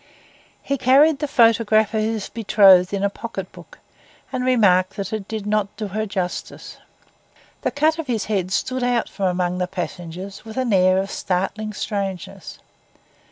He 0.63 0.79
carried 0.79 1.19
the 1.19 1.27
photograph 1.27 1.93
of 1.93 2.01
his 2.01 2.27
betrothed 2.27 2.91
in 2.91 3.03
a 3.03 3.09
pocket 3.11 3.51
book, 3.51 3.77
and 4.33 4.43
remarked 4.43 4.95
that 4.95 5.13
it 5.13 5.27
did 5.27 5.45
not 5.45 5.77
do 5.77 5.89
her 5.89 6.07
justice. 6.07 6.79
The 7.61 7.69
cut 7.69 7.99
of 7.99 8.07
his 8.07 8.25
head 8.25 8.51
stood 8.51 8.81
out 8.83 9.07
from 9.07 9.27
among 9.27 9.59
the 9.59 9.67
passengers 9.67 10.43
with 10.43 10.57
an 10.57 10.73
air 10.73 10.97
of 10.97 11.11
startling 11.11 11.71
strangeness. 11.71 12.57